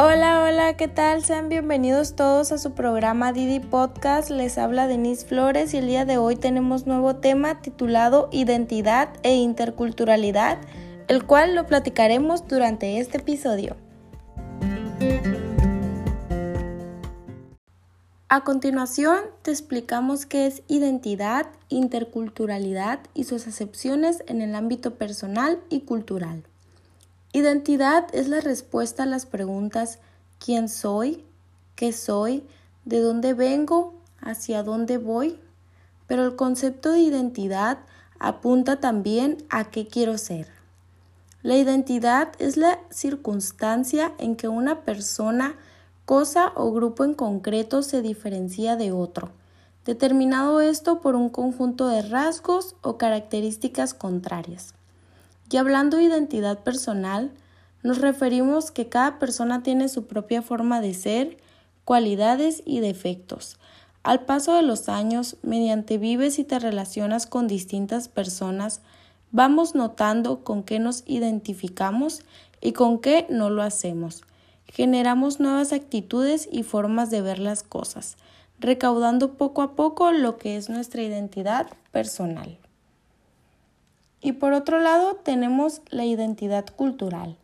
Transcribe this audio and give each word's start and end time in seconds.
Hola, 0.00 0.44
hola, 0.44 0.76
¿qué 0.76 0.86
tal? 0.86 1.24
Sean 1.24 1.48
bienvenidos 1.48 2.14
todos 2.14 2.52
a 2.52 2.58
su 2.58 2.70
programa 2.70 3.32
Didi 3.32 3.58
Podcast. 3.58 4.30
Les 4.30 4.56
habla 4.56 4.86
Denise 4.86 5.26
Flores 5.26 5.74
y 5.74 5.78
el 5.78 5.88
día 5.88 6.04
de 6.04 6.18
hoy 6.18 6.36
tenemos 6.36 6.86
nuevo 6.86 7.16
tema 7.16 7.60
titulado 7.62 8.28
Identidad 8.30 9.08
e 9.24 9.34
Interculturalidad, 9.34 10.58
el 11.08 11.24
cual 11.24 11.56
lo 11.56 11.66
platicaremos 11.66 12.46
durante 12.46 13.00
este 13.00 13.18
episodio. 13.18 13.74
A 18.28 18.44
continuación 18.44 19.18
te 19.42 19.50
explicamos 19.50 20.26
qué 20.26 20.46
es 20.46 20.62
identidad, 20.68 21.46
interculturalidad 21.70 23.00
y 23.14 23.24
sus 23.24 23.48
acepciones 23.48 24.22
en 24.28 24.42
el 24.42 24.54
ámbito 24.54 24.94
personal 24.94 25.58
y 25.70 25.80
cultural. 25.80 26.44
Identidad 27.32 28.06
es 28.14 28.28
la 28.28 28.40
respuesta 28.40 29.02
a 29.02 29.06
las 29.06 29.26
preguntas 29.26 29.98
¿quién 30.38 30.68
soy? 30.70 31.26
¿Qué 31.74 31.92
soy? 31.92 32.42
¿De 32.86 33.00
dónde 33.00 33.34
vengo? 33.34 33.92
¿Hacia 34.20 34.62
dónde 34.62 34.96
voy? 34.96 35.38
Pero 36.06 36.24
el 36.24 36.36
concepto 36.36 36.92
de 36.92 37.00
identidad 37.00 37.80
apunta 38.18 38.80
también 38.80 39.44
a 39.50 39.70
qué 39.70 39.86
quiero 39.86 40.16
ser. 40.16 40.48
La 41.42 41.56
identidad 41.56 42.32
es 42.38 42.56
la 42.56 42.80
circunstancia 42.88 44.12
en 44.18 44.34
que 44.34 44.48
una 44.48 44.80
persona, 44.80 45.54
cosa 46.06 46.52
o 46.56 46.72
grupo 46.72 47.04
en 47.04 47.12
concreto 47.12 47.82
se 47.82 48.00
diferencia 48.00 48.76
de 48.76 48.90
otro, 48.90 49.30
determinado 49.84 50.62
esto 50.62 51.00
por 51.00 51.14
un 51.14 51.28
conjunto 51.28 51.88
de 51.88 52.00
rasgos 52.00 52.74
o 52.80 52.96
características 52.96 53.92
contrarias. 53.92 54.74
Y 55.50 55.56
hablando 55.56 55.96
de 55.96 56.04
identidad 56.04 56.58
personal, 56.58 57.32
nos 57.82 57.98
referimos 57.98 58.70
que 58.70 58.88
cada 58.88 59.18
persona 59.18 59.62
tiene 59.62 59.88
su 59.88 60.06
propia 60.06 60.42
forma 60.42 60.80
de 60.80 60.94
ser, 60.94 61.38
cualidades 61.84 62.62
y 62.66 62.80
defectos. 62.80 63.56
Al 64.02 64.24
paso 64.24 64.54
de 64.54 64.62
los 64.62 64.88
años, 64.88 65.36
mediante 65.42 65.96
vives 65.96 66.38
y 66.38 66.44
te 66.44 66.58
relacionas 66.58 67.26
con 67.26 67.48
distintas 67.48 68.08
personas, 68.08 68.80
vamos 69.32 69.74
notando 69.74 70.44
con 70.44 70.62
qué 70.62 70.78
nos 70.78 71.02
identificamos 71.06 72.22
y 72.60 72.72
con 72.72 72.98
qué 72.98 73.26
no 73.30 73.48
lo 73.48 73.62
hacemos. 73.62 74.22
Generamos 74.66 75.40
nuevas 75.40 75.72
actitudes 75.72 76.48
y 76.50 76.62
formas 76.62 77.10
de 77.10 77.22
ver 77.22 77.38
las 77.38 77.62
cosas, 77.62 78.16
recaudando 78.58 79.34
poco 79.34 79.62
a 79.62 79.74
poco 79.74 80.12
lo 80.12 80.36
que 80.36 80.56
es 80.56 80.68
nuestra 80.68 81.02
identidad 81.02 81.68
personal. 81.90 82.58
Y 84.20 84.32
por 84.32 84.52
otro 84.52 84.80
lado 84.80 85.14
tenemos 85.16 85.80
la 85.90 86.04
identidad 86.04 86.66
cultural. 86.66 87.36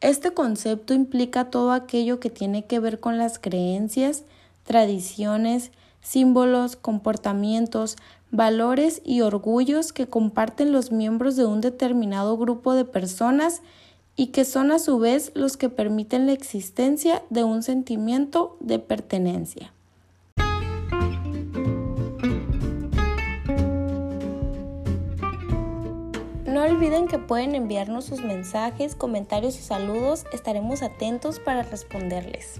Este 0.00 0.32
concepto 0.32 0.94
implica 0.94 1.50
todo 1.50 1.72
aquello 1.72 2.20
que 2.20 2.30
tiene 2.30 2.64
que 2.64 2.78
ver 2.78 3.00
con 3.00 3.18
las 3.18 3.38
creencias, 3.38 4.24
tradiciones, 4.64 5.72
símbolos, 6.00 6.76
comportamientos, 6.76 7.96
valores 8.30 9.00
y 9.04 9.22
orgullos 9.22 9.92
que 9.92 10.06
comparten 10.06 10.72
los 10.72 10.92
miembros 10.92 11.36
de 11.36 11.46
un 11.46 11.60
determinado 11.60 12.36
grupo 12.36 12.74
de 12.74 12.84
personas 12.84 13.62
y 14.14 14.28
que 14.28 14.44
son 14.44 14.72
a 14.72 14.78
su 14.78 14.98
vez 14.98 15.32
los 15.34 15.56
que 15.56 15.68
permiten 15.68 16.26
la 16.26 16.32
existencia 16.32 17.22
de 17.30 17.44
un 17.44 17.62
sentimiento 17.62 18.56
de 18.60 18.78
pertenencia. 18.78 19.72
Olviden 26.68 27.08
que 27.08 27.18
pueden 27.18 27.54
enviarnos 27.54 28.04
sus 28.04 28.22
mensajes, 28.22 28.94
comentarios 28.94 29.58
y 29.58 29.62
saludos. 29.62 30.24
Estaremos 30.32 30.82
atentos 30.82 31.40
para 31.40 31.62
responderles. 31.62 32.58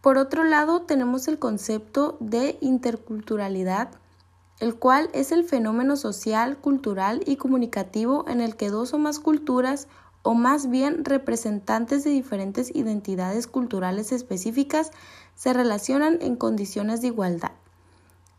Por 0.00 0.18
otro 0.18 0.44
lado, 0.44 0.82
tenemos 0.82 1.26
el 1.26 1.38
concepto 1.38 2.16
de 2.20 2.58
interculturalidad, 2.60 3.90
el 4.60 4.76
cual 4.76 5.10
es 5.12 5.32
el 5.32 5.44
fenómeno 5.44 5.96
social, 5.96 6.58
cultural 6.58 7.22
y 7.26 7.36
comunicativo 7.36 8.24
en 8.28 8.40
el 8.40 8.56
que 8.56 8.70
dos 8.70 8.94
o 8.94 8.98
más 8.98 9.18
culturas 9.18 9.88
o 10.22 10.34
más 10.34 10.70
bien 10.70 11.04
representantes 11.04 12.04
de 12.04 12.10
diferentes 12.10 12.74
identidades 12.74 13.46
culturales 13.46 14.12
específicas 14.12 14.92
se 15.34 15.52
relacionan 15.52 16.18
en 16.20 16.36
condiciones 16.36 17.00
de 17.00 17.08
igualdad. 17.08 17.52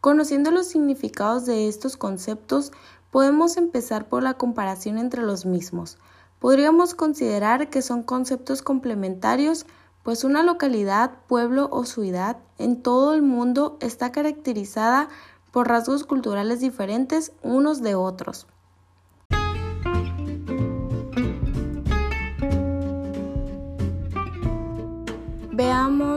Conociendo 0.07 0.51
los 0.51 0.67
significados 0.67 1.45
de 1.45 1.67
estos 1.67 1.97
conceptos, 1.97 2.71
podemos 3.11 3.57
empezar 3.57 4.07
por 4.07 4.23
la 4.23 4.35
comparación 4.35 4.99
entre 4.99 5.21
los 5.21 5.45
mismos. 5.45 5.97
Podríamos 6.39 6.95
considerar 6.95 7.69
que 7.69 7.81
son 7.81 8.03
conceptos 8.03 8.61
complementarios, 8.61 9.65
pues 10.03 10.23
una 10.23 10.43
localidad, 10.43 11.11
pueblo 11.27 11.67
o 11.73 11.83
ciudad 11.83 12.37
en 12.57 12.81
todo 12.81 13.13
el 13.13 13.21
mundo 13.21 13.77
está 13.81 14.13
caracterizada 14.13 15.09
por 15.51 15.67
rasgos 15.67 16.05
culturales 16.05 16.61
diferentes 16.61 17.33
unos 17.43 17.81
de 17.81 17.95
otros. 17.95 18.47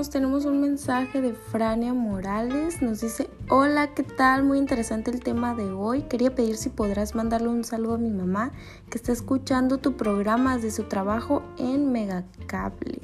Tenemos 0.09 0.47
un 0.47 0.63
mensaje 0.63 1.21
de 1.21 1.35
Frania 1.35 1.93
Morales. 1.93 2.81
Nos 2.81 3.03
dice, 3.03 3.29
hola, 3.51 3.93
¿qué 3.95 4.03
tal? 4.03 4.45
Muy 4.45 4.57
interesante 4.57 5.11
el 5.11 5.21
tema 5.21 5.55
de 5.55 5.71
hoy. 5.71 6.03
Quería 6.03 6.35
pedir 6.35 6.57
si 6.57 6.71
podrás 6.71 7.15
mandarle 7.15 7.49
un 7.49 7.65
saludo 7.65 7.95
a 7.95 7.99
mi 7.99 8.09
mamá 8.09 8.51
que 8.89 8.97
está 8.97 9.13
escuchando 9.13 9.77
tu 9.77 9.99
programa 9.99 10.57
desde 10.57 10.71
su 10.71 10.85
trabajo 10.85 11.43
en 11.59 11.93
Megacable. 11.93 13.01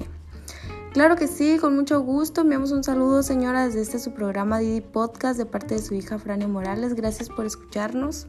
Claro 0.93 1.15
que 1.17 1.27
sí, 1.27 1.59
con 1.59 1.75
mucho 1.75 2.01
gusto. 2.01 2.41
Enviamos 2.41 2.71
un 2.71 2.83
saludo, 2.83 3.21
señora, 3.21 3.65
desde 3.65 3.81
este 3.81 3.99
su 3.99 4.13
programa 4.13 4.57
Didi 4.57 4.81
Podcast 4.81 5.37
de 5.37 5.45
parte 5.45 5.75
de 5.75 5.81
su 5.81 5.93
hija 5.93 6.17
Frania 6.17 6.47
Morales. 6.47 6.95
Gracias 6.95 7.29
por 7.29 7.45
escucharnos. 7.45 8.25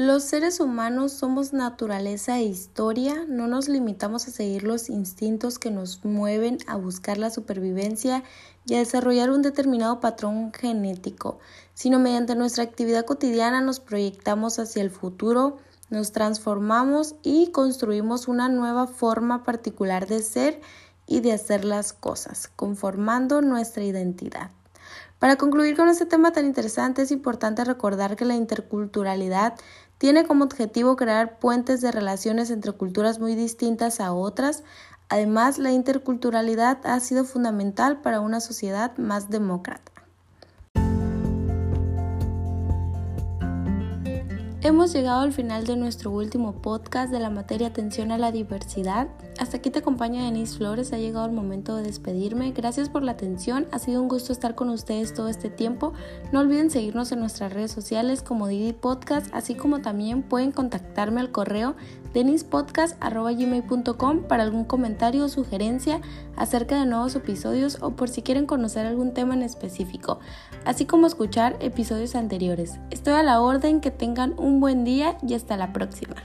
Los 0.00 0.24
seres 0.24 0.60
humanos 0.60 1.12
somos 1.12 1.52
naturaleza 1.52 2.38
e 2.38 2.44
historia, 2.44 3.26
no 3.28 3.48
nos 3.48 3.68
limitamos 3.68 4.26
a 4.26 4.30
seguir 4.30 4.62
los 4.62 4.88
instintos 4.88 5.58
que 5.58 5.70
nos 5.70 6.06
mueven 6.06 6.56
a 6.66 6.76
buscar 6.76 7.18
la 7.18 7.28
supervivencia 7.28 8.24
y 8.64 8.76
a 8.76 8.78
desarrollar 8.78 9.30
un 9.30 9.42
determinado 9.42 10.00
patrón 10.00 10.54
genético, 10.54 11.38
sino 11.74 11.98
mediante 11.98 12.34
nuestra 12.34 12.64
actividad 12.64 13.04
cotidiana 13.04 13.60
nos 13.60 13.78
proyectamos 13.78 14.58
hacia 14.58 14.80
el 14.80 14.88
futuro, 14.88 15.58
nos 15.90 16.12
transformamos 16.12 17.16
y 17.22 17.48
construimos 17.48 18.26
una 18.26 18.48
nueva 18.48 18.86
forma 18.86 19.44
particular 19.44 20.06
de 20.06 20.22
ser 20.22 20.62
y 21.06 21.20
de 21.20 21.34
hacer 21.34 21.66
las 21.66 21.92
cosas, 21.92 22.48
conformando 22.56 23.42
nuestra 23.42 23.84
identidad. 23.84 24.50
Para 25.20 25.36
concluir 25.36 25.76
con 25.76 25.90
este 25.90 26.06
tema 26.06 26.32
tan 26.32 26.46
interesante 26.46 27.02
es 27.02 27.10
importante 27.10 27.62
recordar 27.62 28.16
que 28.16 28.24
la 28.24 28.36
interculturalidad 28.36 29.52
tiene 29.98 30.24
como 30.26 30.44
objetivo 30.44 30.96
crear 30.96 31.38
puentes 31.38 31.82
de 31.82 31.92
relaciones 31.92 32.50
entre 32.50 32.72
culturas 32.72 33.18
muy 33.18 33.34
distintas 33.34 34.00
a 34.00 34.14
otras. 34.14 34.64
Además, 35.10 35.58
la 35.58 35.72
interculturalidad 35.72 36.78
ha 36.86 36.98
sido 37.00 37.26
fundamental 37.26 38.00
para 38.00 38.20
una 38.20 38.40
sociedad 38.40 38.96
más 38.96 39.28
demócrata. 39.28 39.92
Hemos 44.62 44.92
llegado 44.92 45.20
al 45.20 45.32
final 45.32 45.64
de 45.64 45.74
nuestro 45.74 46.10
último 46.10 46.52
podcast 46.52 47.10
de 47.10 47.18
la 47.18 47.30
materia 47.30 47.68
Atención 47.68 48.12
a 48.12 48.18
la 48.18 48.30
Diversidad. 48.30 49.08
Hasta 49.38 49.56
aquí 49.56 49.70
te 49.70 49.78
acompaña 49.78 50.24
Denise 50.24 50.58
Flores, 50.58 50.92
ha 50.92 50.98
llegado 50.98 51.24
el 51.24 51.32
momento 51.32 51.76
de 51.76 51.84
despedirme. 51.84 52.52
Gracias 52.52 52.90
por 52.90 53.02
la 53.02 53.12
atención, 53.12 53.66
ha 53.72 53.78
sido 53.78 54.02
un 54.02 54.08
gusto 54.08 54.34
estar 54.34 54.54
con 54.54 54.68
ustedes 54.68 55.14
todo 55.14 55.28
este 55.28 55.48
tiempo. 55.48 55.94
No 56.30 56.40
olviden 56.40 56.70
seguirnos 56.70 57.10
en 57.10 57.20
nuestras 57.20 57.54
redes 57.54 57.72
sociales 57.72 58.20
como 58.20 58.48
Didi 58.48 58.74
Podcast, 58.74 59.32
así 59.32 59.54
como 59.54 59.80
también 59.80 60.22
pueden 60.22 60.52
contactarme 60.52 61.22
al 61.22 61.32
correo 61.32 61.74
denispodcast.gmail.com 62.12 64.22
para 64.24 64.42
algún 64.42 64.64
comentario 64.64 65.24
o 65.24 65.28
sugerencia 65.28 66.00
acerca 66.36 66.78
de 66.78 66.86
nuevos 66.86 67.14
episodios 67.14 67.78
o 67.80 67.92
por 67.92 68.08
si 68.08 68.22
quieren 68.22 68.46
conocer 68.46 68.86
algún 68.86 69.14
tema 69.14 69.34
en 69.34 69.42
específico, 69.42 70.18
así 70.64 70.86
como 70.86 71.06
escuchar 71.06 71.56
episodios 71.60 72.14
anteriores. 72.14 72.78
Estoy 72.90 73.14
a 73.14 73.22
la 73.22 73.40
orden, 73.40 73.80
que 73.80 73.90
tengan 73.90 74.34
un 74.38 74.60
buen 74.60 74.84
día 74.84 75.16
y 75.26 75.34
hasta 75.34 75.56
la 75.56 75.72
próxima. 75.72 76.16